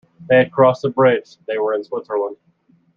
[0.27, 2.37] They had crossed the bridge; they were in Switzerland.